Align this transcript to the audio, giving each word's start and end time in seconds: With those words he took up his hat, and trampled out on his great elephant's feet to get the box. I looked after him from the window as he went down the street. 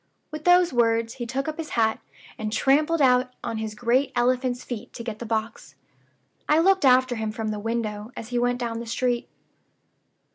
With 0.31 0.45
those 0.45 0.73
words 0.73 1.13
he 1.21 1.27
took 1.27 1.47
up 1.47 1.59
his 1.59 1.69
hat, 1.77 1.99
and 2.35 2.51
trampled 2.51 3.03
out 3.03 3.35
on 3.43 3.57
his 3.57 3.75
great 3.75 4.11
elephant's 4.15 4.63
feet 4.63 4.91
to 4.93 5.03
get 5.03 5.19
the 5.19 5.27
box. 5.27 5.75
I 6.49 6.57
looked 6.57 6.85
after 6.85 7.17
him 7.17 7.31
from 7.31 7.49
the 7.49 7.59
window 7.59 8.11
as 8.17 8.29
he 8.29 8.39
went 8.39 8.57
down 8.57 8.79
the 8.79 8.87
street. 8.87 9.29